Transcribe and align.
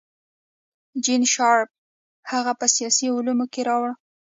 جین 1.03 1.21
شارپ 1.33 1.69
هغه 2.31 2.51
په 2.59 2.65
سیاسي 2.75 3.07
علومو 3.15 3.45
کې 3.53 3.61
راوړه. 3.69 3.93